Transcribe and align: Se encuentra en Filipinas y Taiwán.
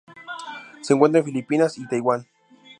Se 0.81 0.93
encuentra 0.95 1.19
en 1.19 1.25
Filipinas 1.25 1.77
y 1.77 1.87
Taiwán. 1.87 2.25